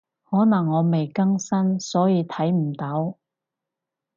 [0.23, 3.19] 可能我未更新，所以睇唔到